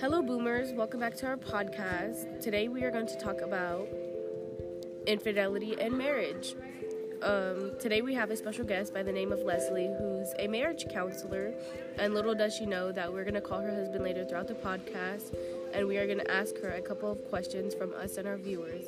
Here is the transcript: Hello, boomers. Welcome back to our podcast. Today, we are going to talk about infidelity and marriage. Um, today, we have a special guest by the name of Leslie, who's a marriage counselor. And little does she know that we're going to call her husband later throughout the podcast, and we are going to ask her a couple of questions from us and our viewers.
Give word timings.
Hello, 0.00 0.20
boomers. 0.22 0.72
Welcome 0.72 0.98
back 0.98 1.14
to 1.18 1.26
our 1.26 1.36
podcast. 1.36 2.40
Today, 2.40 2.66
we 2.66 2.82
are 2.82 2.90
going 2.90 3.06
to 3.06 3.16
talk 3.16 3.40
about 3.40 3.88
infidelity 5.06 5.76
and 5.80 5.96
marriage. 5.96 6.56
Um, 7.22 7.72
today, 7.78 8.02
we 8.02 8.12
have 8.14 8.30
a 8.32 8.36
special 8.36 8.64
guest 8.64 8.92
by 8.92 9.04
the 9.04 9.12
name 9.12 9.32
of 9.32 9.40
Leslie, 9.40 9.94
who's 9.98 10.28
a 10.40 10.48
marriage 10.48 10.86
counselor. 10.90 11.54
And 11.96 12.12
little 12.12 12.34
does 12.34 12.56
she 12.56 12.66
know 12.66 12.90
that 12.90 13.12
we're 13.12 13.22
going 13.22 13.34
to 13.34 13.40
call 13.40 13.60
her 13.60 13.72
husband 13.72 14.02
later 14.02 14.24
throughout 14.24 14.48
the 14.48 14.54
podcast, 14.54 15.32
and 15.72 15.86
we 15.86 15.96
are 15.98 16.06
going 16.06 16.18
to 16.18 16.30
ask 16.30 16.58
her 16.58 16.70
a 16.70 16.82
couple 16.82 17.10
of 17.12 17.24
questions 17.28 17.72
from 17.72 17.94
us 17.94 18.16
and 18.16 18.26
our 18.26 18.36
viewers. 18.36 18.86